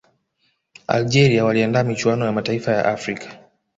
[0.87, 3.37] algeria waliandaa michuano ya mataifa ya afrika